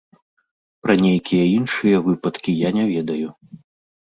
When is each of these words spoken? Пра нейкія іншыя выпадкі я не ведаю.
Пра 0.85 0.95
нейкія 1.05 1.43
іншыя 1.57 2.01
выпадкі 2.09 2.57
я 2.67 2.73
не 2.79 2.89
ведаю. 2.93 3.29